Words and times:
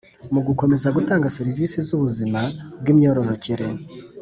mu 0.33 0.41
gukomeza 0.47 0.87
gutanga 0.97 1.33
serivisi 1.37 1.77
z’ubuzima 1.87 2.41
bw’imyororokere 2.79 3.67